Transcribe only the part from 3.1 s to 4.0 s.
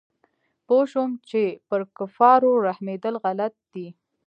غلط دي.